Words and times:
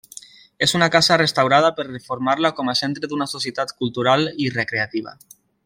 És 0.67 0.71
una 0.77 0.87
casa 0.95 1.17
restaurada 1.21 1.69
per 1.79 1.85
reformar-la 1.89 2.51
com 2.61 2.73
a 2.73 2.75
centre 2.81 3.11
d'una 3.13 3.29
Societat 3.35 3.75
cultural 3.83 4.27
i 4.47 4.49
Recreativa. 4.57 5.17